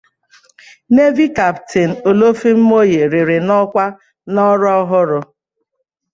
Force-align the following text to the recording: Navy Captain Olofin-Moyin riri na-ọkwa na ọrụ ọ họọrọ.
Navy 0.95 1.25
Captain 1.39 1.91
Olofin-Moyin 2.11 3.05
riri 3.13 3.37
na-ọkwa 3.47 3.85
na 4.33 4.41
ọrụ 4.53 4.67
ọ 4.77 4.79
họọrọ. 4.89 5.19